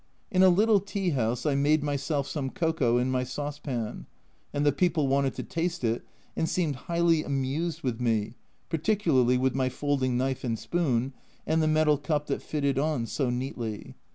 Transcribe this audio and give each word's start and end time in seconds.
In 0.31 0.41
a 0.41 0.49
little 0.49 0.79
tea 0.79 1.11
house 1.11 1.45
I 1.45 1.53
made 1.53 1.83
myself 1.83 2.27
some 2.27 2.49
cocoa 2.49 2.97
in 2.97 3.11
my 3.11 3.23
saucepan, 3.23 4.07
and 4.51 4.65
the 4.65 4.71
people 4.71 5.07
wanted 5.07 5.35
to 5.35 5.43
taste 5.43 5.83
it, 5.83 6.01
and 6.35 6.49
seemed 6.49 6.75
highly 6.87 7.23
amused 7.23 7.83
with 7.83 8.01
me, 8.01 8.33
particularly 8.67 9.37
with 9.37 9.53
my 9.53 9.69
folding 9.69 10.17
knife 10.17 10.43
and 10.43 10.57
spoon, 10.57 11.13
and 11.45 11.61
the 11.61 11.67
metal 11.67 11.99
cup 11.99 12.25
that 12.25 12.41
fitted 12.41 12.79
on 12.79 13.05
so 13.05 13.29
neatly. 13.29 13.93